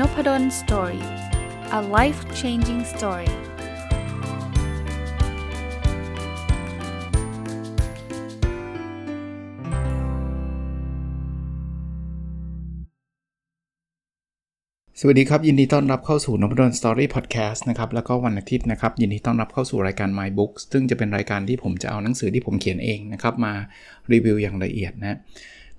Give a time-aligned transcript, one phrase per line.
[0.00, 1.04] Nopadol Story
[1.78, 3.32] a life changing story ส
[15.06, 23.52] วัสดีครับ ยินดีต้อนรับเข้าสู่นพดล Story Podcast นะครับแล้วก็วันอาทิตย์นะครับ ยินดีต้อนรับเข้าสู่รายการ My Books ซึ่งจะเป็นรายการที่ผมจะเอาหนังสือที่ผมเขียนเองนะครับ มา
[24.12, 25.18] รีวิวอย่างละเอียดนะ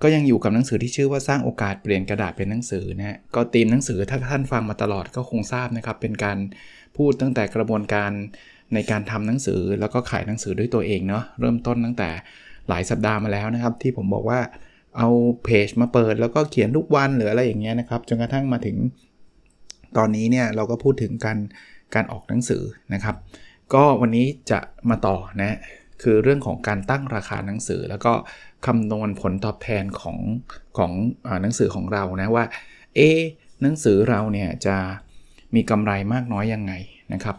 [0.01, 6.37] ก็ยังอยู่กับหนังสือที่ชื่อว่าสร้างโอกาสเปลี่ยนกระดาษเป็นหนังสือนะ ก็ตีมหนังสือถ้าท่านฟังมาตลอดก็คงทราบนะครับ เป็นการ
[6.97, 8.11] พูดตั้งแต่กระบวนการ
[8.73, 12.09] ในการทำหนังสือแล้วก็ขายหนังสือด้วยตัวเองเนาะเริ่มต้นตั้งแต่
[12.69, 14.39] หลายสัปดาห์มาแล้วนะครับ ที่ผมบอกว่า
[14.97, 15.09] เอา
[15.43, 18.77] เพจมาเปิดแล้วก็เขียนทุกวันหรืออะไรอย่างเงี้ยนะครับจนกระทั่งมาถึง
[19.97, 21.37] ตอนนี้เนี่ยเราก็พูดถึงการ
[21.95, 23.15] การออกหนังสือนะครับ
[23.73, 25.57] ก็วันนี้จะมาต่อนะ
[26.01, 28.13] คือเรื่องของการตั้งราคาหนังสือ แล้วก็
[28.65, 30.17] คำนวณผลตอบแทนของ
[30.77, 30.91] ของ
[31.27, 32.45] อหนังสือของเรานะว่า
[32.95, 32.99] เอ
[33.61, 34.75] หนังสือเราเนี่ยจะ
[35.55, 36.73] มีกำไรมากน้อยยังไง
[37.13, 37.35] นะครับ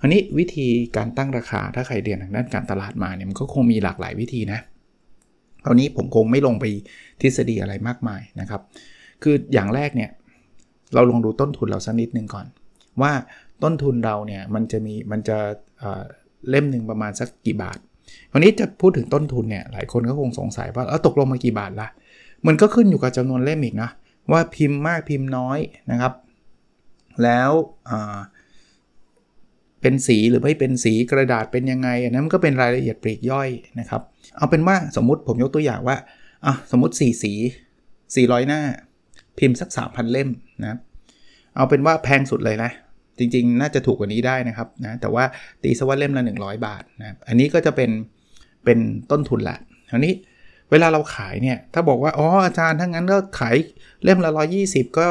[0.00, 4.60] คราวนี้วิธีการตั้งราคาถ้าใครเรียนทางด้านการตลาดมาเนี่ยมันก็คงมีหลากหลายวิธีนะ
[5.64, 6.64] คราวนี้ผมคงไม่ลงไป
[7.20, 8.60] ทฤษฎีอะไรมากมายนะครับ
[9.22, 10.10] คืออย่างแรกเนี่ย
[10.94, 12.46] เราลองดูต้นทุนเราสักนิดนึงก่อน
[13.02, 13.12] ว่า
[13.62, 15.38] ต้นทุนเราเนี่ยมันจะมีมันจะ
[16.50, 17.78] เล่มหนึ่งประมาณสักกี่บาท
[18.32, 21.88] วันนี้จะพูดถึงต้นทุนเนี่ยหลายคนก็คงสงสัยว่าเออตกลงมากี่บาทละ
[22.46, 23.90] มันก็ขึ้นอยู่กับจำนวนเล่มอีกนะ
[24.32, 25.58] ว่าพิมพ์มากพิมพ์น้อย
[25.90, 26.12] นะครับ
[27.24, 27.50] แล้ว
[29.80, 33.48] เป็นสีหรือไม่เป็นสีกระดาษเป็นยังไงอันนั้นมันก็เป็นรายละเอียดปลีกย่อย
[33.80, 34.02] นะครับ
[34.36, 35.96] เอาเป็นว่าสมมุติผมยกตัวอย่างว่า
[36.46, 37.32] อะสมมติ 4 สี
[37.94, 38.60] 400 หน้า
[39.38, 40.28] พิมพ์สัก 3,000 เล่ม
[40.62, 40.78] นะ
[41.56, 42.70] เอาเป็นว่าแพงสุดเลยนะ
[43.18, 45.24] จริงๆ น่าจะถูกกว่านี้ได้นะครับนะแต่ว่า
[45.62, 47.90] ตีสวัสดเล่มละ 100 บาทนะอันนี้ก็จะเป็น
[48.64, 48.78] เป็น
[49.10, 49.58] ต้นทุนแหละ
[49.90, 50.14] คราวนี้
[50.70, 53.56] เวลาเราขายเนี่ยถ้าบอกว่าอ๋ออาจารย์ถ้างั้นก็ขาย
[54.04, 54.30] เล่มละ
[54.64, 55.08] 120 ก็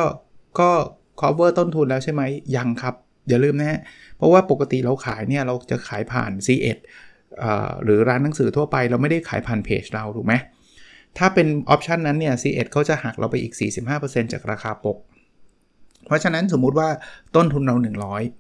[0.60, 0.70] ก็
[1.22, 2.22] cover ต้นทุนแล้วใช่ไหม
[2.56, 2.96] ยังครับ
[3.30, 3.80] อย่าลืมนะฮะ
[4.18, 6.78] เพราะว่าปกติเราขายเนี่ยเราจะขายผ่าน C1
[7.84, 10.34] หรือร้านหนังสือทั่วไปเราไม่ได้ขายผ่านเพจเราถูกไหม
[11.18, 13.54] ถ้าเป็นออปชันนั้นเนี่ย C1 เขาจะหักเราไปอีก
[13.94, 14.98] 45%จากราคาปก
[16.06, 16.90] เพราะฉะนั้นสมมุติว่า
[17.36, 17.76] ต้นทุนเรา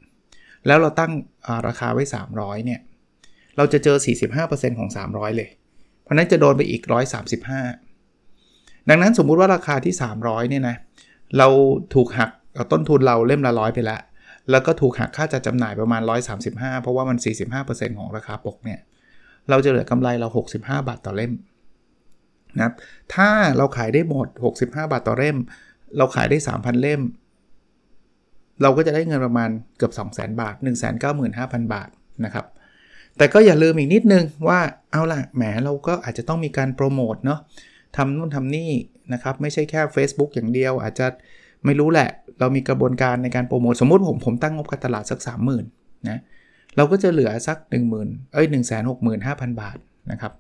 [0.02, 1.12] 100 แล้วเราตั้ง
[1.68, 2.04] ราคาไว้
[2.36, 2.80] 300 เนี่ย
[3.58, 3.98] เราจะเจอ
[4.38, 5.50] 45%ของ 300 เลย
[6.04, 6.82] เพราะนั้นจะโดนไปอีก
[8.06, 9.94] 135 ดังนั้นสมมุติว่าราคาที่
[10.24, 10.76] 300 เนี่ยนะ
[11.38, 11.48] เรา
[11.96, 12.30] ถูกหัก
[12.72, 14.02] ต้นทุนเราเล่มละร้อยไปแล้ว
[14.52, 16.02] แล้วก็ถูกหักค่าจัดจำหน่ายประมาณ
[16.42, 17.18] 135 เพราะว่ามัน
[17.58, 18.80] 45%ของราคาปกเนี่ย
[19.50, 21.34] เราจะเหลือกำไรเรา 65 บาทต่อเล่ม
[22.60, 22.72] นะ
[23.14, 24.28] ถ้าเราขายได้หมด
[24.58, 25.38] 65 บาทต่อเล่ม
[25.98, 27.02] เราขายได้ 3,000 เล่ม
[28.62, 30.56] เราก็จะได้เงินประมาณเกือบ 2 0 0 0 0 0 บาท
[31.14, 31.90] 195,000 บาท
[32.26, 32.46] นะครับ
[33.18, 34.60] แต่ก็อย่าลืมอีกนิดนึงว่า
[34.92, 37.40] เอาล่ะแหมเราก็อาจจะต้องมีการโปรโมทเนาะ
[37.98, 38.72] ทำนู่นทำนี่
[39.14, 41.08] นะครับไม่ใช่แค่ Facebook อย่างเดียว อาจจะ
[41.66, 45.20] ไม่รู้แหละ เรามีกระบวนการในการโปรโมท สมมติผมผมตั้งงบการตลาดสัก
[45.64, 46.20] 30,000นะ
[46.76, 47.58] เราก็จะเหลือสัก
[47.96, 48.48] 10,000เอ้ย
[49.04, 49.78] 165,000 บาท
[50.12, 50.32] นะครับ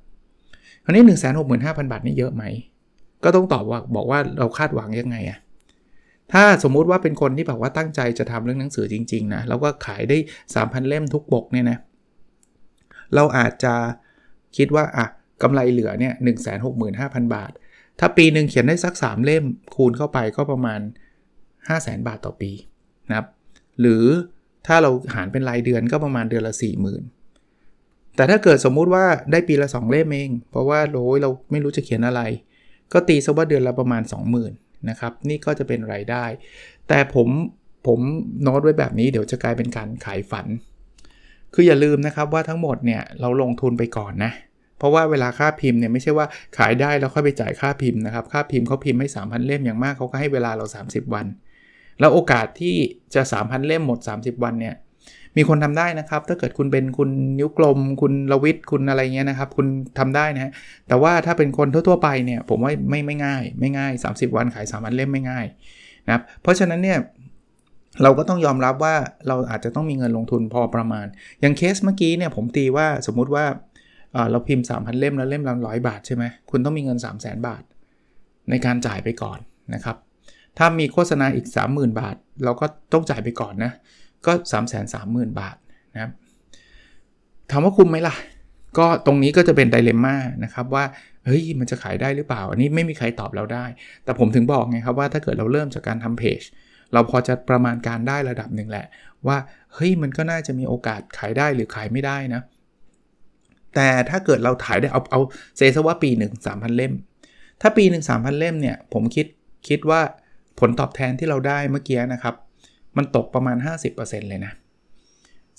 [0.83, 1.03] คราวนี้
[1.47, 2.43] 165,000 บาทนี่เยอะไหม
[3.23, 5.39] ก็ต้องตอบว่าบอกว่าเราคาดหวังยังไงอะ
[6.33, 10.17] ถ้าสมมุติว่าเป็นคนที่แบบว่าตั้งใจจะทำเรื่องหนังสือจริง ๆ นะ แล้วก็ขายได้
[10.53, 11.77] 3,000 เล่มทุกปกเนี่ยนะ
[13.15, 13.73] เราอาจจะ
[14.57, 15.05] คิดว่า อะ
[15.43, 17.51] กำไรเหลือเนี่ยหนึ่งแสนหกหมื่นห้าพันบาท
[17.99, 19.43] ถ้าปีหนึ่งเขียนได้สัก 3 เล่ม
[19.75, 20.79] คูณเข้าไปก็ประมาณ
[21.67, 22.51] 5 0 0แสนบาทต่อปี
[23.09, 23.27] นะครับ
[23.79, 24.03] หรือ
[24.67, 26.53] ถ้าเราหารเป็นรายเดือนก็ประมาณเดือนละ
[27.35, 32.21] 40,000 แต่ถ้าเกิดสมมุติว่าได้ปีละ 2 เล่มเอง เพราะว่าโอ้ยเราไม่รู้จะเขียนอะไร
[32.93, 36.25] ก็ตีซะว่าเดือนละประมาณ 20,000 นะครับ นี่ก็จะเป็นรายได้
[36.87, 37.27] แต่ผม
[37.87, 37.99] ผม
[38.43, 40.47] โน้ตไว้แบบนี้เดี๋ยวจะกลายเป็นการขายฝัน
[41.53, 44.31] คืออย่าลืมนะครับว่าทั้งหมดเนี่ยเราลงทุนไปก่อนนะ
[44.77, 46.27] เพราะว่าเวลาค่าพิมพ์เนี่ยไม่ใช่ว่า
[46.57, 51.25] ขายได้แล้วค่อยไปจ่ายค่าพิมพ์นะครับ ค่าพิมพ์เขาพิมพ์ให้3,000 เล่มอย่างมากเขาก็ให้เวลาเรา 30 วัน
[51.99, 52.75] แล้วโอกาสที่
[53.15, 54.75] จะ 3,000 เล่มหมด 30 วันเนี่ย
[55.37, 57.09] มีคนทำได้นะครับ ถ้าเกิดคุณเป็นคุณ
[57.39, 59.67] นิ้วกลม คุณละวิทคุณอะไรเงี้ยนะครับ คุณ
[59.99, 60.51] ทำได้นะ
[60.87, 65.45] แต่ว่าถ้าเป็นคนทั่วๆไปเนี่ย ผมว่าไม่ไม่ง่าย ไม่ง่าย 30 วันขาย3วันเล่มไม่ง่าย
[66.05, 66.99] นะครับ เพราะฉะนั้นเนี่ย
[68.03, 68.95] เราก็ต้องยอมรับว่า
[69.27, 71.05] เราอาจจะต้องมีเงินลงทุนพอประมาณ
[71.41, 73.45] อย่างเคสเมื่อกี้เนี่ยผมตีว่าสมมุติว่า
[74.31, 77.63] เราพิมพ์ 3,000 เล่มแล้วเล่มละร้อยบาทใช่ไหมคุณต้องมีเงิน 3 0 0 0 0 0 บาท
[78.49, 79.39] ในการจ่ายไปก่อน
[79.73, 79.97] นะครับ
[80.57, 83.71] ถ้ามีโฆษณาอีก 30,000 บาท เราก็ต้องจ่ายไปก่อนนะ
[84.27, 85.55] ก็ 3 3 0 0 0 0 บาท
[85.93, 86.11] นะครับ
[87.51, 88.15] ถามว่าคุ้มไหมล่ะ
[88.77, 90.83] ก็ตรงนี้ก็จะเป็นไดเลม่านะครับว่า
[91.25, 93.65] เฮ้ยมันจะขายได้หรือเปล่า อันนี้ไม่มีใครตอบเราได้
[94.03, 96.41] แต่ผมถึงบอกไงครับว่าถ้าเกิดเราเริ่มจากการทำเพจ
[96.93, 98.85] เราพอจะประมาณการได้ระดับหนึ่งแหละ
[99.27, 99.37] ว่า
[99.73, 102.41] เฮ้ยมันก็น่าจะมีโอกาสขายได้หรือขายไม่ได้นะ
[103.75, 105.21] แต่ถ้าเกิดเราถ่ายได้เอาเอา
[105.57, 106.93] เซซะว่าปีหนึ่งสามพันเล่ม
[107.61, 109.25] ถ้าปีหนึ่งสามพันเล่มเนี่ยผมคิด
[109.67, 110.01] คิดว่า
[110.59, 112.35] ผลตอบแทนที่เราได้เมื่อกี้นะครับ
[112.97, 113.57] มันตกประมาณ
[113.93, 114.53] 50%เลยนะ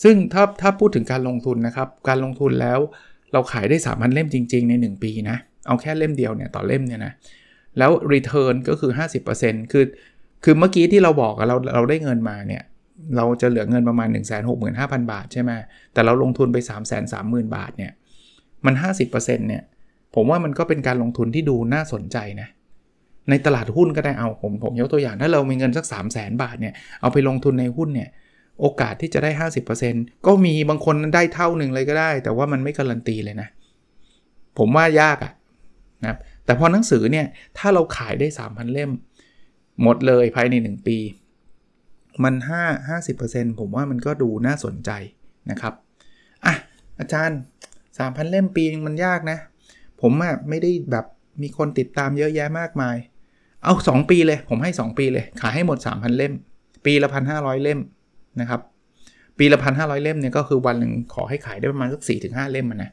[0.02, 2.78] ซึ่งถ้าถ้าพูดถึงการลงทุนนะครับ การลงทุนแล้ว
[3.32, 5.36] เราขายได้3,000เล่มจริง ๆ ใน 1 ปีนะ
[5.66, 7.12] เอาแค่เล่มเดียวเนี่ยต่อเล่มเนี่ยนะ
[7.78, 8.92] แล้ว return ก็คือ
[9.32, 9.84] 50%คือ
[10.44, 12.62] คือเมื่อกี้ที่เราบอกเราเราได้เงินมาเนี่ย
[13.16, 15.50] เราจะเหลือเงินประมาณ 1 6 5 0 0 0 บาทใช่ไหม
[15.92, 17.92] แต่เราลงทุนไป 3 3 0 0 0 0 บาทเนี่ย
[18.66, 18.74] มัน
[19.06, 19.62] 50%เนี่ย
[20.14, 22.48] ผมว่ามันก็เป็นการลงทุนที่ดูน่าสนใจนะ
[23.30, 28.08] ในตลาดหุ้นก็ได้เอาผมผมยกตัวอย่างถ้าเรามีเงินสัก 3 0 0 0 0 0บาทเนี่ยเอาไปลงทุนในหุ้นเนี่ย
[28.60, 29.30] โอกาสที่จะได้
[29.78, 33.48] 50%ก็มีบางคนได้เท่าหนึ่งเลยก็ได้ แต่ว่ามันไม่การันตีเลยนะ
[34.58, 35.32] ผมว่ายากอะ
[36.02, 37.26] นะครับแต่พอหนังสือเนี่ย
[37.58, 38.90] ถ้าเราขายได้ 3,000 เล่ม
[39.82, 40.98] หมดเลยภายใน 1 ปี
[42.24, 42.34] มัน
[42.64, 44.90] 5 50%ผมว่ามันก็ดูน่าสนใจ
[45.50, 45.74] นะครับ
[46.44, 46.54] อะ
[46.98, 47.38] อาจารย์
[47.86, 49.38] 3,000 เล่มปีนึงมันยากนะ
[50.00, 51.06] ผมอะไม่ได้แบบ
[51.42, 52.96] มีคนติดตามเยอะแยะมากมาย
[53.64, 56.32] เอา 2 ปีเลย ผมให้ 2 ปีเลย ขายให้หมด 3,000 เล่ม
[56.86, 57.80] ปีละ 1,500 เล่ม
[58.40, 58.60] นะครับ
[59.38, 62.90] ปีละ 1,500 เล่มเนี่ยก็คือวันหนึ่งขอให้ขายได้ประมาณสัก4-5 เล่มนะ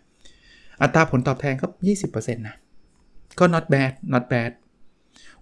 [0.82, 1.68] อัตราผลตอบแทนก็
[2.06, 2.56] 20%นะ
[3.40, 4.52] ก็ not bad not bad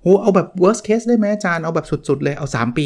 [0.01, 2.79] โหเอาแบบ worst case ได้ไหมอาจารย์ เอาแบบสุดๆเลย เอา 3 ป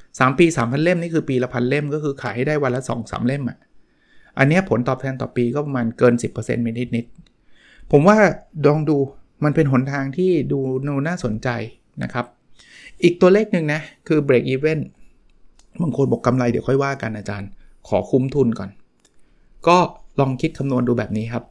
[0.00, 3.58] 3 ปี 3,000 เล่ม นี่คือปีละพันเล่ม ก็คือขายให้ได้วันละ 2-3 เล่มอะ่ะ
[4.38, 8.16] อันนี้ผลตอบแทนต่อปีก็ประมาณเกิน 10%นิดนิดๆผมว่า
[8.66, 8.98] ลองดู
[9.44, 11.48] มันเป็นหนทางที่ดูน,น่าสนใจ
[12.02, 12.26] นะครับ
[13.02, 14.78] อีกตัวเลขหนึ่งนะ คือ break even
[15.80, 17.48] บางคนบอกกำไรเดี๋ยวค่อยว่ากันอาจารย์
[17.88, 18.70] ขอคุ้มทุนก่อน
[19.68, 19.78] ก็
[20.20, 21.44] ลองคิดคำนวณดูแบบนี้ครับ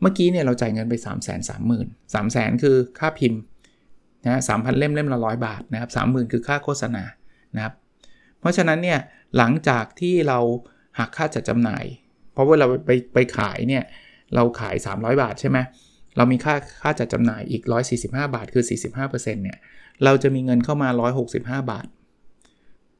[0.00, 3.40] เมื่อกี้เนี่ยเราจ่ายเงินไป 3 3 0 0 0 0 3 0 0 0 0คือค่าพิมพ์
[4.26, 7.02] นะสามพันเล่มเล่มละร้อยบาทนะครับสามหมื่นคือค่าโฆษณา
[7.56, 7.74] นะครับ
[8.40, 8.98] เพราะฉะนั้นเนี่ย
[9.36, 10.38] หลังจากที่เรา
[10.98, 11.84] หักค่าจัดจำหน่าย
[12.32, 13.84] เพราะว่าเราไปไปขายเนี่ย
[14.34, 15.58] เราขาย 300 บาทใช่ไหม
[16.16, 17.62] เรามีค่าค่าจัดจำหน่ายอีก
[17.98, 18.64] 145 บาทคือ
[18.94, 19.58] 45%เนี่ย
[20.04, 20.88] เราจะมีเงินเข้ามา
[21.28, 21.86] 165 บาท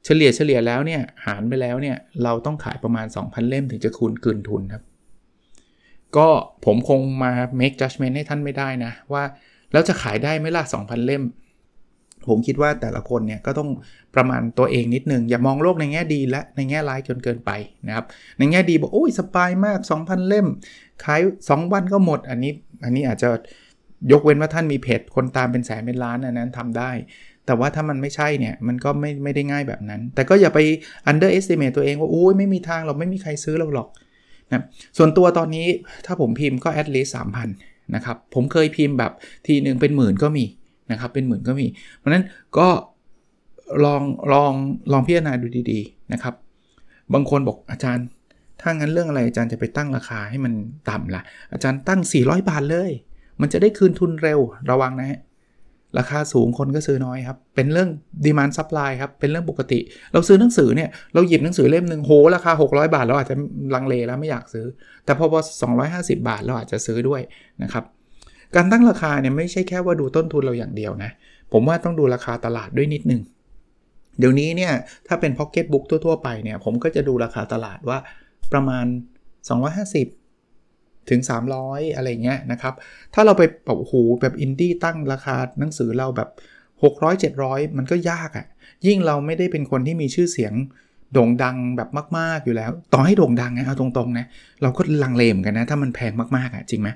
[0.05, 4.83] เฉลี่ยเฉลี่ยแล้วเนี่ยหารไปแล้วเนี่ยเราต้องขายประมาณ 2,000 เล่มถึงจะคูณคืนทุนครับ
[6.17, 6.29] ก็
[6.65, 9.23] ผมคงมา make judgment ให้ท่านไม่ได้นะว่า
[9.73, 11.23] แล้วจะขายได้ไหมล่ะ 2,000 เล่ม
[12.29, 13.71] ผมคิดว่าแต่ละคนเนี่ยก็ต้อง
[14.15, 17.51] ประมาณตัวเองนิดนึง อย่ามองโลกในแง่ดีและในแง่ร้ายจนเกินไป
[17.87, 18.05] นะครับ
[18.39, 20.47] ในแง่ดีบอกโอ้ยสบายมาก 2,000 เล่ม
[21.05, 22.53] ขาย 2 วันก็หมด อันนี้
[22.85, 23.29] อันนี้อาจจะ
[24.13, 26.91] ยกเว้นว่าท่านมีเพจคนตามเป็นแสนเป็นล้านอันนั้นทำได้
[27.47, 30.59] แต่ว่าถ้ามันไม่ใช่เนี่ย มันก็ไม่ไม่ได้ง่ายแบบนั้น แต่ก็อย่าไป
[31.11, 33.89] underestimate ตัวเองว่าโอ้ยไม่มีทางเราไม่มีใครซื้อเราหรอก
[34.53, 34.63] นะ
[34.99, 35.67] ส่วนตัวตอนนี้
[36.07, 37.11] ถ้าผมพิมพ์ก็ at least
[37.53, 39.13] 3,000นะครับผมเคยพิมพ์แบบ
[39.47, 40.45] ทีหนึ่งเป็นหมื่นก็มี
[40.91, 41.67] นะครับเป็นหมื่นก็มี
[41.99, 42.25] เพราะนั้น
[42.59, 42.69] ก็
[43.85, 44.03] ลอง
[44.33, 44.53] ลอง
[44.93, 46.35] ลองพิจารณาดูดีๆนะครับ
[47.15, 48.07] บางคนบอกอาจารย์
[48.61, 50.53] ถ้างั้นเรื่องอะไรอาจารย์จะไปตั้งราคาให้มัน
[50.91, 51.23] ต่ำละ่ะ
[51.53, 52.91] อาจารย์ตั้ง 400 บาทเลย
[53.41, 54.41] มันจะได้คืนทุนเร็ว
[54.71, 55.21] ระวังนะฮะ
[55.99, 57.89] ราคาสูงคนก็ซื้อน้อยครับ เป็นเรื่อง
[58.25, 59.79] demand supply ครับ เป็นเรื่องปกติ
[60.13, 63.37] เราซื้อหนังสือเนี่ย เราหยิบหนังสือเล่มหนึ่งโห ราคา 600 บาท เราอาจจะ
[63.75, 64.67] ลังเลแล้วไม่อยากซื้อ
[65.05, 65.41] แต่พอพอ
[65.85, 67.21] 250 บาทเราอาจจะซื้อด้วย
[67.63, 67.85] นะครับ
[68.55, 71.11] การตั้งราคาเนี่ยไม่ใช่แค่ว่าดูต้นทุนเราอย่างเดียวนะ
[71.53, 73.23] ผมว่าต้องดูราคาตลาดด้วยนิดนึง
[74.19, 74.73] เดี๋ยวนี้เนี่ย
[75.07, 77.99] ถ้าเป็นพ็อกเก็ตบุ๊กทั่วๆไปเนี่ยผมก็จะดูราคาตลาดว่า
[78.53, 78.87] ประมาณ
[79.83, 81.21] 250 ถึง
[81.59, 82.75] 300 อะไรเงี้ยนะครับ
[83.15, 86.29] ถ้าเราไปแบบโอ้โหแบบอินดี้ตั้งราคาหนังสือเราแบบ
[86.83, 88.47] 600 700 มันก็ยากอะ่ะ
[88.87, 90.53] ยิ่งเราไม่ได้เป็นคนที่มีชื่อเสียง
[91.13, 91.89] โด่งดังแบบ
[92.19, 94.27] มาก ๆ อยู่แล้ว ต่อให้โด่งดังนะเอาตรงๆนะ
[94.63, 96.89] เราก็ลังเลมกันนะ ถ้ามันแพงมากๆอะ่ะจริงไหม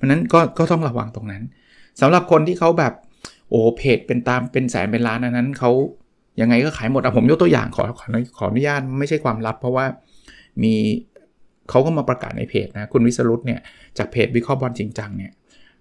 [0.00, 1.42] เพราะนั้นก็ก็ต้องระวังตรงนั้น
[2.00, 2.92] สำหรับคนที่เขาแบบ
[3.50, 5.70] โอ้เพจเป็นตามเป็นแสนเป็นล้านอันนั้นเขา
[6.40, 8.06] ยังไงก็ขายหมดอะผมยกตัวอย่างขอขอ
[8.38, 9.86] ขออนุญาตไม่ใช่ความลับ เพราะว่า
[10.62, 10.74] มี
[11.70, 13.60] เขาก็มาประกาศในเพจนะคุณวิสรุตเนี่ย
[13.98, 15.32] จากเพจวิเคราะห์บอลจริงจังเนี่ย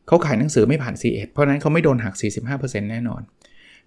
[0.08, 2.16] เขาขายหนังสือไม่ผ่าน c 1เพราะนั้นเขาไม่โดนหัก
[2.50, 3.22] 45%แน่นอน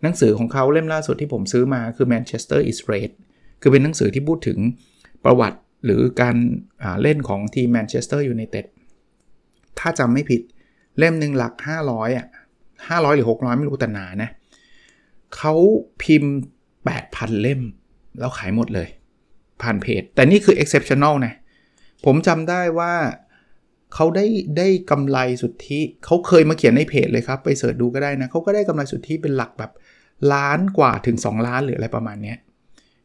[0.03, 3.11] หนังสือของเขาเล่มล่าสุดที่ผมซื้อมาคือ Manchester is Red
[3.63, 4.59] คือเป็นหนังสือที่พูดถึง
[5.25, 6.37] ประวัติหรือการ
[7.03, 8.67] เล่นของทีมแมนเชสเตอร์ยูไนเต็ด
[9.79, 10.43] ถ้าจำไม่ผิด
[10.99, 11.53] เล่มหนึ่งหลัก
[11.87, 12.27] 500อะ
[12.71, 14.31] 500 หรือ 600 ไม่รู้แต่หนานะ
[15.37, 15.55] เขา
[16.03, 16.35] พิมพ์
[16.87, 17.61] 8,000 เล่ม
[18.19, 18.89] แล้วขายหมดเลย
[19.63, 21.35] ผ่านเพจ แต่นี่คือ exceptional นะ
[22.05, 22.93] ผมจำได้ว่า
[23.95, 24.27] เขาได้
[24.59, 29.71] ได้กำไรสุทธิเขาเคยมาเขียนในเพจเลยครับ ไปเสิร์ชดูก็ได้นะเขาก็ได้กำไรสุทธิเป็นหลักแบบ
[30.33, 32.35] ล้านกว่าถึง 2 ล้านหรืออะไรประมาณนี้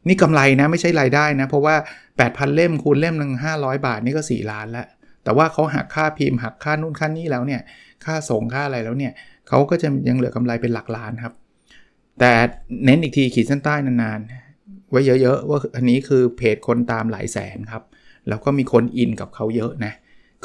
[0.08, 1.74] นี่กำไรนะไม่ใช่รายได้นะ เพราะว่า
[2.14, 4.86] 8,000 เล่มคูณเล่มหนึ่ง500 บาทนี่ก็ 4 ล้านแล้ว
[5.28, 7.60] แต่ว่าเขาหักค่าพิมพ์หักค่านู่นค่านี่แล้วเนี่ย
[8.04, 9.12] ค่าส่งค่าอะไรแล้วเนี่ย
[9.48, 11.34] เขาก็จะยังเหลือกำไรเป็นหลักล้านครับ
[12.20, 12.32] แต่
[12.84, 17.82] เน้นอีกทีขีดเส้นใต้นานๆ ไว้เยอะๆ ว่าอันนี้คือเพจคนตามหลายแสนครับ
[18.28, 19.92] แล้วก็มีคนอินกับเขาเยอะนะ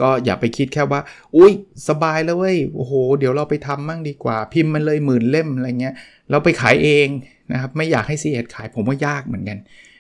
[0.02, 1.02] ก็อย่าไปคิดแค่ว่า
[1.36, 1.52] อุ้ย
[1.90, 5.96] สบายแล้วเว้ย โอ้โห เดี๋ยวเราไปทำมั่งดีกว่า พิมพ์มันเลยหมื่นเล่มอะไรเงี้ย
[6.30, 7.08] เราไปขายเอง
[7.52, 9.58] นะครับ ไม่อยากให้ c ีเอขายผมว่ายากเหมือนกัน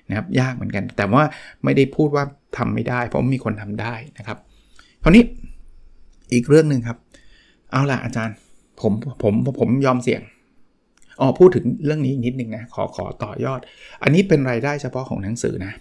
[0.10, 1.24] นะครับ ยากเหมือนกัน แต่ว่า
[1.64, 2.24] ไม่ได้พูดว่า
[2.58, 4.38] ทำไม่ได้ เพราะมีคนทำได้นะครับ
[5.04, 5.24] คราวนี้
[6.34, 6.98] อีกเรื่องหนึ่งครับ
[7.72, 8.36] เอาล่ะอาจารย์
[8.82, 8.94] ผม
[9.24, 10.22] ผมผมยอมเสี่ยง
[11.20, 13.60] อ๋อพูดถึงเรื่องนี้อีกนิดนึงนะขอขอต่อยอด
[14.04, 15.74] อันนี้เป็นรายได้เฉพาะของหนังสือนะ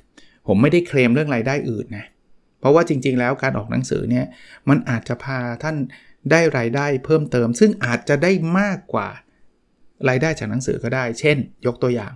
[0.46, 2.04] ผมไม่ได้เคลมเรื่องรายได้อื่นนะ
[2.60, 4.26] เพราะว่าจริง ๆ แล้วการออกหนังสือเนี่ย
[4.68, 5.76] มันอาจจะพาท่าน
[6.30, 9.08] ได้รายได้เพิ่มเติม ซึ่งอาจจะได้มากกว่า
[10.08, 11.36] รายได้จากหนังสือก็ได้ เช่น
[11.66, 12.12] ยกตัวอย่าง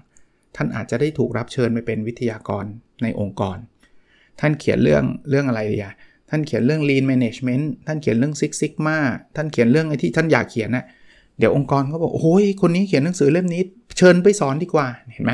[0.56, 2.64] ท่านอาจจะได้ถูกรับเชิญไปเป็นวิทยากร
[3.02, 3.56] ในองค์กร
[4.40, 5.94] ท่านเขียนเรื่องเรื่องอะไรดีอะ
[6.30, 8.98] ท่านเขียนเรื่อง lean management ท่านเขียนเรื่อง Six Sigma
[9.36, 10.84] ท่านเขียนเรื่องไอ้ที่ท่านอยากเขียนนะ่ะ
[11.38, 13.62] เดี๋ยวองค์กรเขาบอกโอ้ยคนนี้เขียนหนังสือเล่มนี้
[13.98, 15.32] เชิญไปสอนดีกว่าเห็นไหม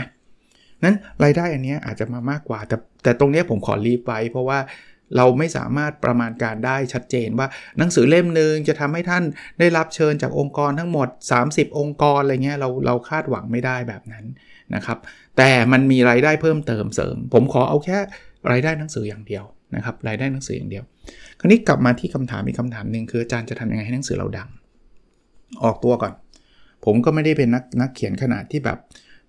[0.84, 4.58] นั้นรายได้อันนี้อาจจะมามากกว่า แต่แต่ตรงนี้ผมขอรีบไว้ เพราะว่า
[5.16, 9.24] เราไม่สามารถประมาณการได้ชัดเจนว่าหนังสือเล่มหนึ่งจะทำให้ท่าน
[9.58, 11.08] ได้รับเชิญจากองค์กรทั้งหมด
[11.44, 14.24] 30 องค์กรอะไรเงี้ยเราเราคาดหวังไม่ได้แบบนั้น
[14.74, 14.98] นะครับ
[15.38, 17.98] แต่มันมีรายได้เพิ่มเติมเสริม ผมขอเอาแค่
[18.50, 19.44] รายได้หนังสืออย่างเดียว
[19.76, 20.84] นะครับรายได้หนังสืออย่างเดียว
[21.38, 24.48] คราวนี้กลับมาที่คำถามอีกคำถามหนึ่งคืออาจารย์จะทำยังไงให้หนังสือเราดัง
[25.64, 26.12] ออกตัวก่อน
[26.84, 28.78] ผมก็ไม่ได้เป็นนักนักเขียนขนาดที่แบบ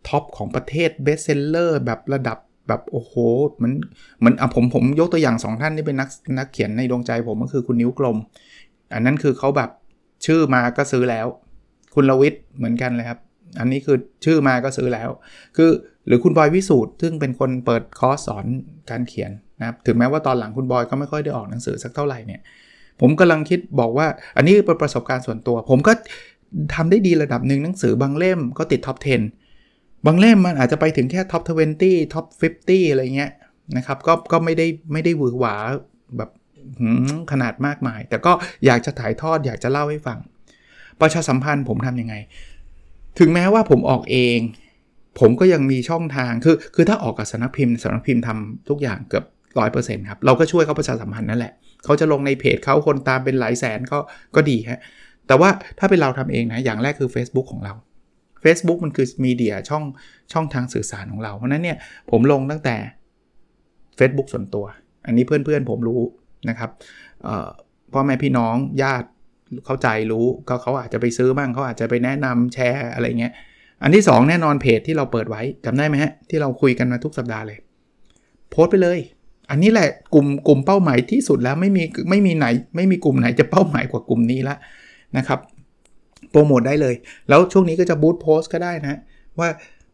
[0.07, 3.13] top ของประเทศ bestseller แบบระดับแบบโอ้โห
[3.55, 3.73] เหมือน
[4.19, 6.09] เหมือนอะผมผมยกตัวอย่าง 2 ท่านที่เป็นนัก
[6.39, 8.17] นักเขียนในดวงใจผมก็คือคุณนิ้วกลม
[8.93, 9.69] อันนั้นคือเขาแบบ
[10.25, 11.27] ชื่อมาก็ซื้อแล้ว
[11.95, 13.19] คุณลวิทย์เหมือนกันเลยครับ
[13.59, 15.09] อันนี้คือชื่อมาก็ซื้อแล้ว
[15.57, 15.69] คือ
[16.07, 18.45] หรือคุณบอยวิสูตรซึ่งเป็นคนเปิดคอร์สสอน
[18.89, 22.41] การเขียน นะครับถึงแม้ว่าตอนหลังคุณบอยก็ไม่ค่อยได้ออกหนังสือสักเท่าไหร่เนี่ย
[23.01, 24.07] ผมกำลังคิดบอกว่า
[24.37, 25.93] อันนี้เป็นประสบการณ์ส่วนตัว ผมก็
[26.75, 28.97] ทำได้ดีระดับหนึ่งหนังสือบางเล่มก็ติด top
[29.47, 31.43] 10 บางเล่มมันอาจจะไปถึงแค่ top
[31.79, 32.25] 20 top
[32.59, 33.31] 50 อะไรเงี้ย
[33.77, 35.55] นะครับก็ก็ไม่ได้ไม่ได้หวือหวา
[36.17, 36.29] แบบ
[37.31, 38.31] ขนาดมากมาย แต่ก็
[38.65, 40.19] อยากจะถ่ายทอดอยากจะเล่าให้ฟัง
[41.01, 42.15] ประชาสัมพันธ์ผมทำยังไง
[43.19, 44.39] ถึงแม้ว่าผมออกเอง
[45.19, 49.25] ผมก็ยังมีช่องทางคือคือถ้าออกกับสำนักพิมพ์สำนักพิมพ์ทำทุกอย่างเกือบ
[49.59, 53.99] ร้อยเปอร์เซ็นต์ครับ เราก็ช่วยเขาประชาสัมพันธ์นั่นแหละ เขาจะลงในเพจเขาคนตามเป็นหลายแสนก็
[54.35, 54.79] ก็ดีฮะ
[55.27, 57.73] แต่ว่าถ้าเป็นเราทำเองนะ อย่างแรกคือ Facebook ของเรา
[58.43, 59.83] Facebook มันคือมีเดียช่อง
[60.33, 61.77] ช่องทางสื่อสารของเรา เพราะนั้นเนี่ย
[62.11, 62.75] ผมลงตั้งแต่
[63.99, 64.65] Facebook ส่วนตัว
[65.05, 66.01] อันนี้เพื่อนๆผมรู้
[66.49, 66.69] นะครับ
[67.93, 69.07] พ่อแม่พี่น้องญาติ
[69.65, 73.33] เข้าใจรู้ก็เขาอาจจะไปซื้อบ้างเขาอาจจะไปแนะนำแชร์อะไรเงี้ย
[73.83, 77.57] อันที่ 2 แน่นอนเพจที่เราเปิดไว้จำได้ไหมฮะที่เราคุยกันมาทุกสัปดาห์เลย
[78.49, 78.99] โพสต์ไปเลย
[79.49, 82.45] อันนี้แหละกลุ่มกลุ่มเป้าหมายที่สุดแล้วไม่มีไม่มีไหน
[82.75, 84.55] ไม่มีกลุ่มไหนจะเป้าหมายกว่ากลุ่มนี้ละ
[85.17, 85.39] นะครับ
[86.31, 86.95] โปรโมทได้เลย
[87.29, 88.99] แล้วช่วงนี้ก็จะบูตโพสก็ได้นะ
[89.39, 89.49] ว่า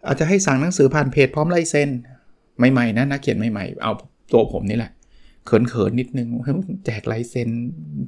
[0.08, 1.90] อาจจะให้สั่งหนังสือผ่านเพจพร้อมลายเซ็น
[2.72, 3.92] ใหม่ๆนะนักเขียนใหม่ๆ เอา
[4.34, 4.92] ตัวผมนี่แหละ
[5.46, 6.28] เขินๆนิดนึง
[6.86, 7.50] แจกลายเซ็น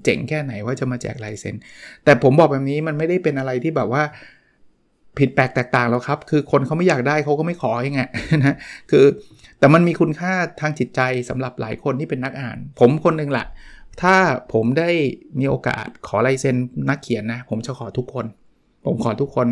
[0.04, 1.56] เจ๋งแค่ไหนว่าจะมาแจกลายเซ็น
[2.04, 4.04] แต่ผมบอกแบบนี้มันไม่ได้เป็นอะไรที่แบบว่า
[5.18, 8.02] ผิดแปลกแตกต่างแล้วครับ คือคนเขาไม่อยากได้เขาก็ไม่ขอเองไง
[8.46, 8.56] นะ
[8.92, 9.06] คือ
[9.62, 13.48] แต่มันมีคุณค่าทางจิตใจสำหรับหลายคนที่เป็นนักอ่าน ผมคนหนึ่งแหละ
[14.02, 14.16] ถ้า
[14.54, 14.90] ผมได้
[15.40, 16.56] มีโอกาสขอลายเซ็น
[16.90, 18.26] นักเขียนนะ ผมจะขอทุกคน
[18.86, 19.48] ผมขอทุกคน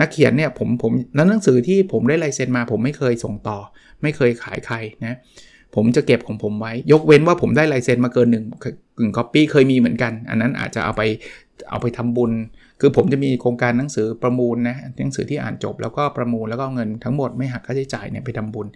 [0.00, 3.58] นักเขียนเนี่ยผมผมนั้นหนังสือที่ผมได้ลายเซ็นมา ผมไม่เคยส่งต่อ
[4.02, 5.16] ไม่เคยขายใครนะ
[5.74, 8.44] ผมจะเก็บของผมไว้ ยกเว้นว่าผมได้ลายเซ็นมาเกินหนึ่ง
[8.98, 11.02] กึ่งก๊อปปี้เคยมีเหมือนกัน อันนั้นอาจจะเอาไป
[11.70, 12.32] เอาไปทำบุญ
[12.80, 18.66] คือผมจะมีโครงการหนังสือประมูลนะหนังสือที่อ่านจบแล้วก็ประมูลแล้วก็เงินทั้งหมดไม่หักค่าใช้จ่ายเนี่ยไปทำบุญ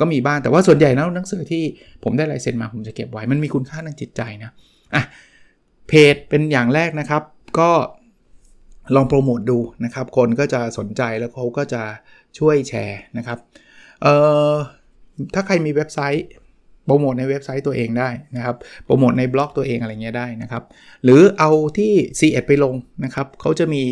[0.00, 1.62] ก็มีบ้างแต่ว่าส่วนใหญ่แล้วหนังสือที่
[2.04, 4.50] ผมได้ลายเซ็นมาผมจะเก็บไว้มันมีคุณค่าทางจิตใจนะ
[4.94, 5.02] อะ
[5.88, 7.22] เพจเป็นอย่างแรกนะครับ
[7.58, 7.70] ก็
[8.94, 11.82] ลองโปรโมทดูนะครับ คนก็จะสนใจแล้วเขาก็จะ
[12.38, 13.38] ช่วยแชร์นะครับ
[14.02, 14.14] เอ่
[14.50, 14.52] อ
[15.34, 16.26] ถ้าใครมีเว็บไซต์
[16.86, 20.62] โปรโมทในเว็บไซต์ตัวเองได้นะครับโปรโมทในบล็อกตัวเองอะไรเงี้ยได้นะครับ
[21.04, 22.74] หรือเอาที่ c ีเอ็ดไปลง
[23.04, 23.82] นะครับเขาจะมี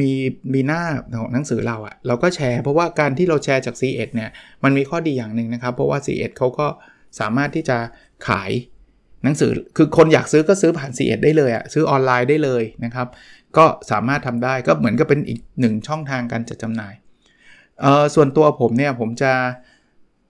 [0.00, 0.10] มี
[0.52, 0.82] มีหน้า
[1.18, 4.30] ของหนังสือเราอะเราก็แชร์เพราะว่าการที่เราแชร์จาก c ีเอ็ดเนี่ย
[4.64, 6.66] มันมีข้อดีอย่างหนึ่งนะครับ เพราะว่า c ีเอ็ดเขาก็
[7.20, 7.78] สามารถที่จะ
[8.28, 8.50] ขาย
[9.24, 13.08] หนังสือคือคนอยากซื้อก็ซื้อผ่าน c ีเอ็ดได้เลยอะซื้อออนไลน์ได้เลยนะครับ
[13.56, 16.94] ก็สามารถทำได้ก็เหมือนกับเป็นอีกหนึ่งช่องทางการจัดจำหน่าย
[17.80, 19.32] เอ่อส่วนตัวผมเนี่ยผมจะ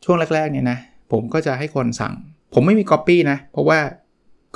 [0.04, 0.78] ช่วงแรกๆเนี่ยนะ
[1.12, 2.14] ผมก็จะให้คนสั่ง
[2.54, 3.78] ผมไม่มีก๊อปปี้นะเพราะว่า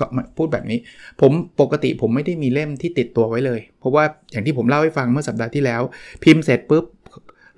[0.01, 0.79] ก็พูดแบบนี้
[1.21, 5.83] ผมปกติผมไม่ได้มีเล่มที่ติดตัวไว้เลย เพราะว่าอย่างที่ผมเล่าให้ฟังเมื่อสัปดาห์ที่แล้ว
[6.25, 6.85] พิมพ์เสร็จปุ๊บ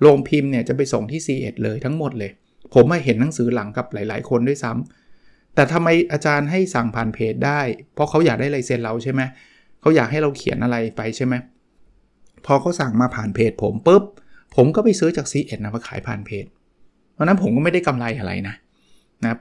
[0.01, 2.31] โรงพิมพ์เนี่ยจะไปส่งที่ c ีเเลยทั้งหมดเลย
[2.73, 7.61] ผมมาเห็นหนังสือหลังกับหลาย ๆ คนด้วยซ้ำแต่ทำไมอาจารย์ให้สั่งผ่านเพจได้
[7.93, 9.21] เพราะเขาอยากได้ลายเซ็นเราใช่ไหม
[9.81, 11.35] เขาอยากให้เราเขียนอะไรไปใช่ไหม
[12.45, 14.03] พอเขาสั่งมาผ่านเพจผมปุ๊บ
[14.55, 16.45] ผมก็ไปซื้อจาก c ีเอ็ดนะมาขายผ่านเพจ
[17.13, 18.55] เพราะนั้นผมก็ไม่ได้กำไรอะไรนะ
[19.23, 19.39] นะครับ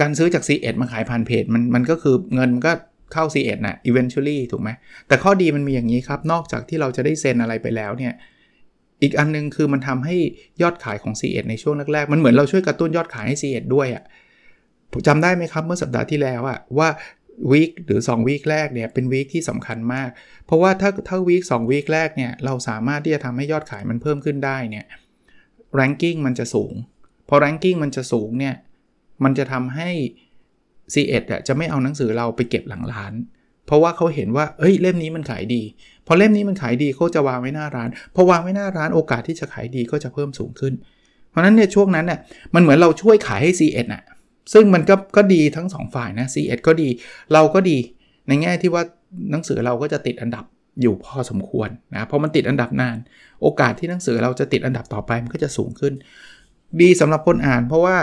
[0.00, 2.72] การซื้อจาก C1 มาขายผ่านเพจมันมันก็คือเงินมันก็
[3.12, 4.70] เข้า C1 นะ eventually ถูกไหม
[5.08, 8.12] แต่ข้อดีมันมีอย่างนี้ครับ นอกจากที่เราจะได้เซ็นอะไรไปแล้วเนี่ย
[9.02, 10.16] อีกอันนึงคือมันทำให้
[10.62, 14.04] ยอดขายของ C1 ในช่วงแรกๆ มันเหมือนเราช่วยกระตุ้นยอดขายให้ C1 ด้วยอะ่ะ
[15.06, 16.88] จำได้ไหมครับเมื่อสัปดาห์ที่แล้วอะว่า
[17.50, 20.08] วีคหรือ2วีคแรกเนี่ยเป็นวีคที่สำคัญมาก
[20.46, 24.84] เพราะว่าถ้าถ้าวีคสวีคแรกเนี่ยเราสามารถที่จะทำให้ยอดขายมันเพิ่มขึ้นได้เนี่ย
[25.78, 26.72] ranking มันจะสูง
[27.28, 28.54] พอ ranking มันจะสูงเนี่ย
[29.24, 29.90] มันจะทำให้
[30.94, 33.12] C1 อะจะไม่เอาหนังสือเราไปเก็บหลังร้าน
[33.66, 35.62] เพราะว่าเขาเห็นว่าเอ้ยเล่มนี้มันขายดี
[36.06, 40.72] พอเล่มนี้มันขายดีเขาจะวางไว้หน้าร้าน พอวางไว้หน้าร้านโอกาสที่จะขายดีก็จะเพิ่มสูงขึ้น
[41.30, 42.18] เพราะนั้นเนี่ยช่วงนั้นเนี่ย
[42.54, 44.02] มันเหมือนเราช่วยขายให้ C1 อะ
[44.52, 46.88] ซึ่งมันก็ก็ดีทั้ง 2 ฝ่ายนะ C1 ก็ดี
[47.32, 47.78] เราก็ดี
[48.28, 48.82] ในแง่ที่ว่า
[49.30, 50.44] หนังสือเราก็จะติดอันดับ
[50.82, 52.96] อยู่พอสมควรนะเพราะมันติดอันดับนาน
[53.42, 55.94] โอกาสที่หนังสือเราจะติดอันดับต่อไปมันก็จะสูงขึ้น
[56.80, 57.96] ดีสำหรับคนอ่าน เพราะว่า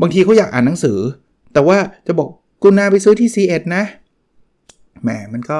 [0.00, 0.98] บางทีเขาอยากอ่านหนังสือ
[1.52, 2.28] แต่ว่าจะบอก
[2.62, 3.84] กุณาไปซื้อที่ C1 นะ
[5.02, 5.58] แหมมันก็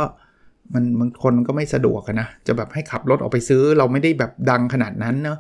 [0.74, 5.38] มันบางคนมันก็ไม่สะดวกนะ จะแบบให้ขับรถออกไปซื้อ เราไม่ได้แบบดังขนาดนั้นเนาะ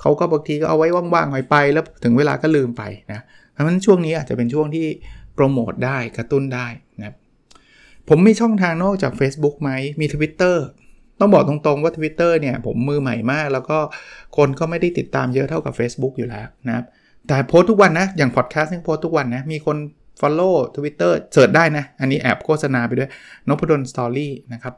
[0.00, 2.82] เขาก็บางทีก็เอาไว้ว่างๆหอยไป แล้วถึงเวลาก็ลืมไป
[3.12, 3.20] นะ
[3.52, 4.86] เพราะฉะนั้นช่วงนี้อาจจะเป็นช่วงที่
[5.34, 6.66] โปรโมทได้กระตุ้นได้
[6.98, 7.14] นะ
[8.08, 9.70] ผมมีช่องทางนอกจาก Facebook ไหม
[10.00, 10.56] มี Twitter
[11.20, 13.78] ต้องบอกตรงๆว่า Twitter เนี่ยผมมือใหม่มาก แล้วก็
[14.36, 16.84] คนก็ไม่ได้ติดตามเยอะเท่ากับ Facebook อยู่แล้วนะครับ
[17.28, 19.76] แต่โพสทุกวันนะ อย่างพอดแคสต์ยังโพสทุกวันนะ มีคน
[20.20, 23.10] Follow Twitter เสิร์ชได้นะ อันนี้แอบโฆษณาไปด้วย
[23.48, 24.74] นพดลสตอรี่นะครับ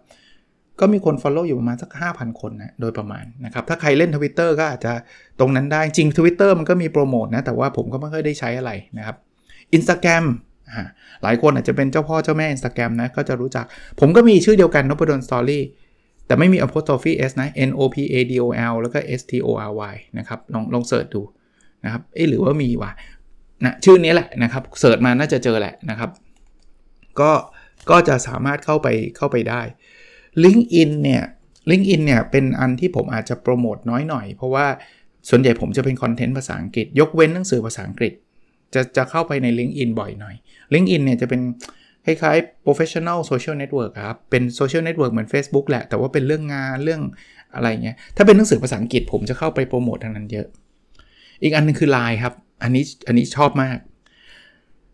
[0.81, 4.93] ก็มีคน Follow อยู่ประมาณสัก 5,000 คนนะโดยประมาณนะครับ ถ้าใครเล่น Twitter ก็อาจจะ
[5.41, 9.17] ตรงนั้นได้ จริง Twitter มันก็มีโปรโมทนะ แต่ว่าผมก็ไม่ค่อยได้ใช้อะไรนะครับ
[9.77, 10.25] Instagram
[11.23, 13.65] หลายคนอาจจะเป็นเจ้าพ่อเจ้าแม่ Instagram นะ ก็จะรู้จัก
[14.01, 15.65] ผมก็มีชื่อเดียวกันนพดลสตอรี่
[16.27, 19.71] แต่ไม่มี apostrophe s นะ n o p a d o l แล้วก็ s t o r
[19.93, 21.23] y นะครับลองลองเสิร์ชดู
[21.87, 22.91] นะครับ เอ๊หรือว่ามีวะ
[23.65, 26.11] นะชื่อนี้แหละนะครับเสิร์ชมาน่าจะเจอแหละนะครับ
[27.21, 27.33] ก็
[27.91, 29.63] ก็จะสามารถเข้าไปเข้าไปได้
[30.45, 31.23] LinkedIn เนี่ย
[31.71, 34.67] LinkedIn เนี่ยเป็นอันที่ผมอาจจะโปรโมทน้อยหน่อย เพราะว่า
[35.29, 38.13] ส่วนใหญ่ผมจะเป็นคอนเทนต์ภาษาอังกฤษ ยกเว้นหนังสือภาษาอังกฤษ
[38.75, 40.35] จะจะเข้าไปใน LinkedIn บ่อยหน่อย
[40.75, 41.41] LinkedIn เนี่ยจะเป็น
[42.07, 47.03] คล้ายๆ professional social network ครับ เป็น social network เหมือน Facebook แหละ แต่ว่าเป็นเรื่องงานเรื่อง
[47.55, 50.47] อะไรเงี้ย ถ้าเป็นหนังสือภาษาอังกฤษผมจะเข้าไปโปรโมททางนั้นเยอะ
[51.43, 53.79] อีกอันนึงคือ Line ครับ อันนี้อันนี้ชอบมาก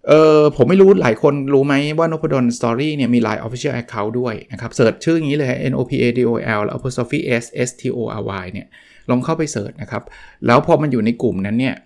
[0.09, 7.45] เออผมไม่รู้หลายคนรู้ไหมว่านพดลสตอรี่เนี่ยมี Line Official Account ด้วยนะครับเสิร์ชชื่ออย่างนี้เลย N O P A D O L แล้ว apostrophe S
[7.69, 8.67] S T O R Y เนี่ย
[9.11, 10.03] ลองเข้าไปเสิร์ชนะครับ
[10.47, 11.77] แล้วพอมันอยู่ในกลุ่มนั้นเนี่ย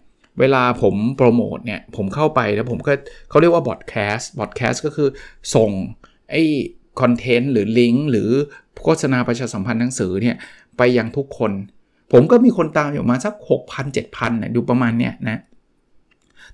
[0.41, 2.93] เวลาผมโปรโมทเนี่ยผมเข้าไปแล้วผมก็
[3.31, 5.09] เขาเรียกว่าบอดแคสต์บอดแคสต์ก็คือ
[5.55, 5.71] ส่ง
[6.31, 6.43] ไอ้
[7.01, 8.31] คอนเทนต์หรือลิงก์หรือ
[8.83, 10.37] โฆษณาประชาสัมพันธ์หนังสือเนี่ย
[10.79, 11.53] ไปยังทุกคน
[12.13, 13.35] ผมก็มีคนตามอยู่มาสัก
[13.67, 15.39] 6,000 7,000นะดูประมาณเนี้ยนะ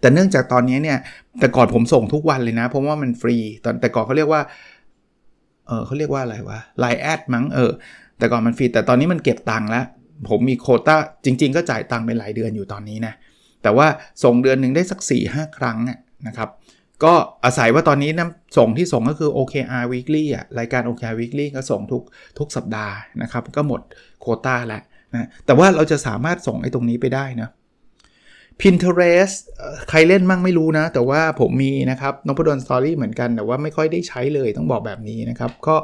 [0.00, 0.98] แต่เนื่องจากตอนนี้เนี่ย
[1.40, 4.42] แต่ก่อนผมส่งทุกวันเลยนะ เพราะว่ามันฟรีตอนแต่ก่อนเขาเรียกว่า
[5.66, 7.70] เออเขาเรียกว่าอะไรวะไลน์แอดมั้งเออ
[8.18, 9.84] แต่ก่อนมันฟรีแต่ตอนนี้มันเก็บตังค์แล้ว
[10.28, 13.14] ผมมีโคต้าจริง ๆ ก็จ่ายตังค์เป็นหลายเดือนอยู่ตอนนี้นะ
[13.62, 13.86] แต่ว่า
[14.24, 15.78] ส่งเดือนหนึ่งได้สัก 4-5ครั้ง
[16.26, 16.48] นะครับ
[17.04, 22.02] ก็อาศัยว่าตอนนี้นะส่งที่ส่งก็คือ OKR Weekly อะรายการ OKR Weekly ก็ส่งทุก
[22.38, 23.80] ทุกสัปดาห์นะครับ ก็หมด
[24.20, 24.82] โคต้าแล้ว
[25.14, 27.48] นะแต่ว่าเราจะสามารถส่งไอ้ตรงนี้ไปได้นะ
[28.60, 29.36] Pinterest
[29.88, 35.76] ใครเล่นมั่งไม่รู้นะ แต่ว่าผมมีนะครับนพดลสตอรี่เหมือนกัน แต่ว่าไม่ค่อยได้ใช้เลยต้องบอกแบบนี้นะครับ ก็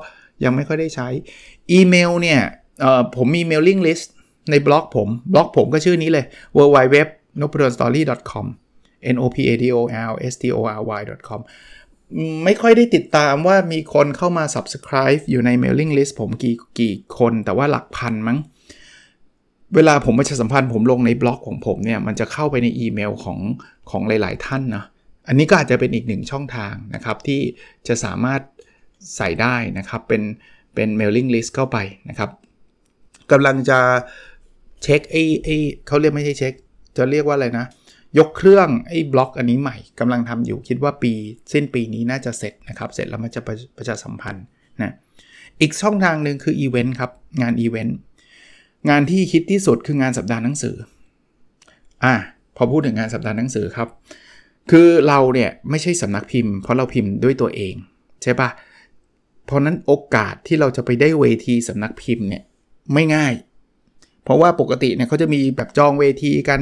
[0.45, 1.09] ยังไม่ค่อยได้ใช้
[1.73, 2.41] อีเมลเนี่ย
[3.17, 4.09] ผมมี mailing list
[4.51, 6.25] ในบล็อกผม บล็อกผมก็ชื่อนี้เลย
[6.57, 6.97] w w w
[7.41, 8.47] n o p a d o l s t o r y com
[9.15, 9.77] n o p a d o
[10.13, 11.41] l s t o r y com
[12.45, 18.39] ไม่ค่อยได้ติดตามว่ามีคนเข้ามา subscribe อยู่ใน mailing list ผมกี่กี่คนแต่ว่าหลักพันมั้ง
[19.75, 23.39] เวลาผมประชาสัมพันธ์ผมลงในบล็อกของผมเนี่ยมันจะเข้าไปในอีเมลของ
[23.91, 24.85] ของหลาย ๆ ท่านนะ
[25.29, 27.41] อันนี้ก็อาจจะเป็นอีกหนึ่งช่องทางนะครับที่
[27.89, 28.41] จะสามารถ
[29.17, 30.23] ใส่ได้นะครับเป็น
[30.75, 31.79] เป็น mailing list เข้าไป
[32.09, 32.31] นะครับ
[33.31, 33.79] กำลังจะ
[34.83, 36.53] เช็คไอ้ไอ้เขาเรียกไม่ใช่เช็ค
[36.97, 37.67] จะเรียกว่าอะไรนะ
[38.19, 41.13] ยกเครื่องไอ้บล็อกอันนี้ใหม่กำลังทำอยู่คิดว่าปี
[41.53, 44.45] สิ้นปีนี้น่าจะเสร็จนะครับเสร็จแล้วมันจะประประชาสัมพันธ์
[44.83, 44.93] นะ
[45.61, 47.11] อีกช่องทางหนึ่งคืออีเวนต์ครับ
[47.43, 47.97] งานอีเวนต์
[48.89, 50.77] งานที่ฮิตที่สุดคืองานสัปดาห์หนังสือ
[52.05, 52.15] อะ
[52.57, 53.89] พอพูดถึงงานสัปดาห์หนังสือครับ
[54.71, 57.75] คือเราเนี่ยไม่ใช่สำนักพิมพ์ เพราะเราพิมพ์ด้วยตัวเอง
[58.23, 58.49] ใช่ปะ
[59.47, 62.43] เพราะนั้นโอกาสที่เราจะไปได้เวทีสำนักพิมพ์เนี่ย
[62.95, 63.35] ไม่ง่าย
[64.23, 66.61] เพราะว่าปกติเนี่ยเขาจะมีแบบจองเวทีกัน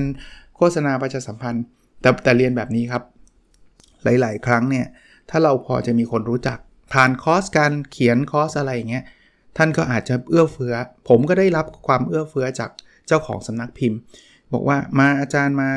[0.57, 1.65] โฆษณาประชาสัมพันธ์
[2.01, 3.03] แต่แต่เรียนแบบนี้ครับ
[4.05, 4.87] หลาย ๆ ครั้งเนี่ย
[5.31, 6.59] ถ้าเราพอจะมีคนรู้จัก
[6.93, 9.05] ผ่านคอร์สการเขียนคอร์สอะไรอย่างเงี้ย
[9.57, 10.75] ท่านก็อาจจะเอื้อเฟื้อ
[11.09, 12.71] ผมก็ได้รับความเอื้อเฟื้อจาก
[13.07, 13.99] เจ้าของสำนักพิมพ์
[14.53, 15.69] บอกว่ามาอาจารย์มา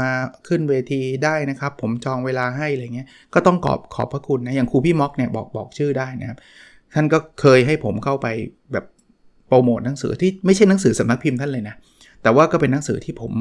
[0.00, 0.10] มา
[0.48, 6.38] ขึ้นเวทีได้นะครับ ผมจองเวลาให้อะไรเงี้ยก็ต้องขอบขอบพระคุณนะอย่างครูพี่ม็อกเนี่ยบอกบอกชื่อได้นะครับ
[6.94, 8.26] ท่านก็เคยให้ผมเข้าไป
[8.72, 8.84] แบบ
[9.48, 11.74] โปรโมทหนังสือที่ไม่ใช่หนังสือสำนักพิมพ์ท่านเลยนะ
[12.22, 13.32] แต่ว่าก็เป็นหนังสือที่ผม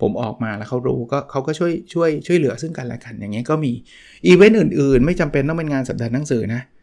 [0.00, 3.72] ผมออกมาแล้วเขารู้ก็เขาก็ช่วยช่วยช่วยเหลือซึ่งกันและกันอย่างเงี้ยก็มี
[4.26, 6.79] อีเวนต์อื่นๆ ไม่จำเป็นต้องเป็นงานสัปดาห์หนังสือนะเ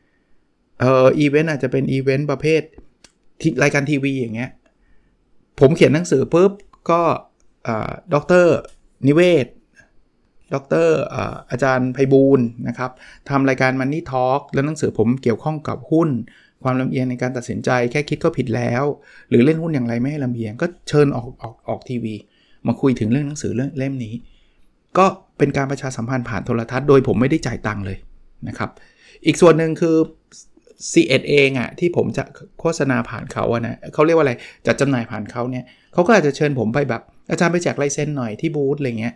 [0.79, 2.61] เอออีเวนต์อาจจะเป็นอีเวนต์ประเภท
[3.63, 4.51] รายการทีวีอย่างเงี้ย
[5.59, 6.51] ผมเขียนหนังสือปุ๊บ
[6.89, 7.01] ก็
[8.13, 8.55] ด็อกเตอร์
[9.07, 9.47] นิเวศน์
[10.53, 10.97] ด็อกเตอร์
[11.51, 12.91] อาจารย์ไพบูลย์นะครับ
[13.29, 16.09] ทำรายการ Money Talk แล้วหนังสือผมเกี่ยวข้องกับหุ้น
[16.63, 18.83] ความลำเอียงในการตัดสินใจแค่คิดก็ผิดแล้ว
[19.29, 22.15] หรือเล่นหุ้นอย่างไรไม่ให้ลำเอียง ก็เชิญออกออกออกทีวี
[22.67, 24.13] มาคุยถึงเรื่องหนังสือเรื่องเล่มนี้
[24.97, 25.05] ก็
[25.37, 27.97] เป็นการประชาสัมพันธ์ผ่านโทรทัศน์โดยผมไม่ได้จ่ายตังค์เลย
[28.47, 28.69] นะครับ
[29.25, 29.95] อีกส่วนหนึ่งคือ
[30.91, 32.23] c ีเเองอะ่ะที่ผมจะ
[32.59, 34.33] โฆษณาผ่านเขาอะนะเขาเรียกว่าอะไร
[34.67, 39.15] จัดจำหน่ายผ่านเขาเนี่ยเขาก็อาจจะเชิญผมไปแบบ อาจารย์ไปแจกลายเซ็นหน่อยที่บูธอะไรเงี้ย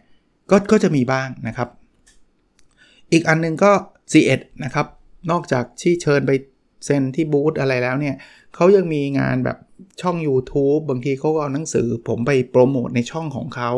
[0.52, 1.69] ก็ก็จะมีบ้างนะครับ
[3.12, 3.71] อีกอันนึงก็
[4.12, 4.88] C1 นะครับ
[5.32, 6.32] นอกจากที่เชิญไป
[6.86, 8.15] เซ็นที่บูธอะไรแล้วเนี่ย
[8.56, 9.58] เขายังมีงานแบบ
[10.02, 13.71] ช่อง YouTube บางทีเขาก็เอาหนังสือ ผมไปโปรโมทในช่องของเขา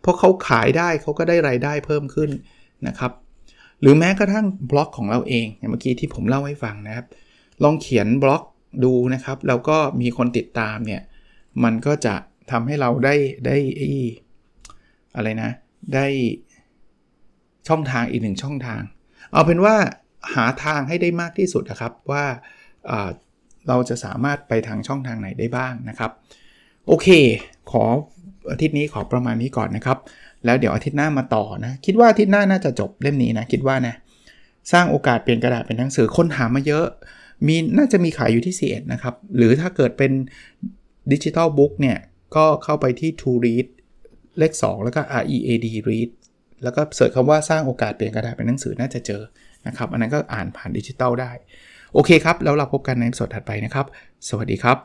[0.00, 2.30] เพราะเขาขายได้เขาก็ได้รายได้เพิ่มขึ้น
[2.88, 3.12] นะครับ
[3.80, 7.06] หรือแม้กระทั่งบล็อกของเราเองอย่างเมื่อกี้ที่ผมเล่าให้ฟังนะครับ
[7.64, 8.42] ลองเขียนบล็อก
[8.84, 11.02] ดูนะครับ แล้วก็มีคนติดตามเนี่ย
[11.64, 12.14] มันก็จะ
[12.50, 13.14] ทำให้เราได้
[13.46, 13.56] ได้
[15.16, 15.50] อะไรนะ
[15.94, 16.06] ได้
[17.68, 18.82] ช่องทางอีกหนึ่งช่องทาง
[19.32, 19.76] เอาเป็นว่า
[20.34, 22.24] หาทางให้ได้มากที่สุดนะครับว่า
[23.68, 26.10] เราจะสามารถไปทางช่องทางไหนได้บ้างนะครับ
[26.86, 27.08] โอเค
[27.70, 27.84] ขอ
[28.50, 29.98] อาทิตย์นี้ขอประมาณนี้ก่อนนะครับ
[30.44, 33.94] แล้วเดี๋ยวอาทิตย์หน้ามาต่อนะ คิดว่าอาทิตย์หน้าน่าจะจบเล่มนี้นะ คิดว่านะ
[34.72, 36.86] สร้างโอกาสเปลี่ยนกระดาษเป็นหนังสือค้นถามาเยอะ
[37.46, 40.12] มีน่าจะมีขายอยู่ที่ c 1นะครับ หรือถ้าเกิดเป็น
[41.12, 41.98] ดิจิทัลบุ๊กเนี่ย
[42.36, 43.66] ก็เข้าไปที่ To Read
[44.38, 45.00] เลข 2 แล้วก็
[45.62, 46.10] read read
[46.62, 49.22] แล้วก็เสิร์ชคำว่าสร้างโอกาสเปลี่ยนกระดาษเป็นหนังสือน่าจะเจอ
[49.66, 51.32] นะครับ อันนั้นก็อ่านผ่านดิจิตอลได้
[51.94, 53.86] โอเคครับ แล้วเราพบกันในสดถัดไปนะครับ
[54.28, 54.78] สวัสดีครับ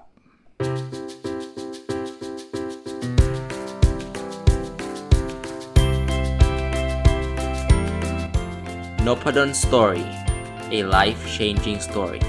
[9.08, 10.06] n o p a d o n Story
[10.78, 12.22] a life changing story